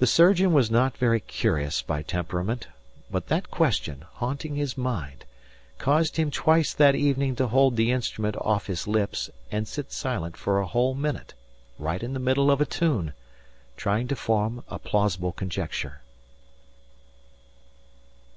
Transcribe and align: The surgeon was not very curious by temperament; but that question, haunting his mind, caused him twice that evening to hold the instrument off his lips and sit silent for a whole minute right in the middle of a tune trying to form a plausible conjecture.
The 0.00 0.08
surgeon 0.08 0.52
was 0.52 0.72
not 0.72 0.96
very 0.98 1.20
curious 1.20 1.82
by 1.82 2.02
temperament; 2.02 2.66
but 3.08 3.28
that 3.28 3.48
question, 3.48 4.02
haunting 4.14 4.56
his 4.56 4.76
mind, 4.76 5.24
caused 5.78 6.16
him 6.16 6.32
twice 6.32 6.74
that 6.74 6.96
evening 6.96 7.36
to 7.36 7.46
hold 7.46 7.76
the 7.76 7.92
instrument 7.92 8.34
off 8.40 8.66
his 8.66 8.88
lips 8.88 9.30
and 9.52 9.68
sit 9.68 9.92
silent 9.92 10.36
for 10.36 10.58
a 10.58 10.66
whole 10.66 10.96
minute 10.96 11.34
right 11.78 12.02
in 12.02 12.12
the 12.12 12.18
middle 12.18 12.50
of 12.50 12.60
a 12.60 12.66
tune 12.66 13.12
trying 13.76 14.08
to 14.08 14.16
form 14.16 14.64
a 14.66 14.80
plausible 14.80 15.30
conjecture. 15.30 16.00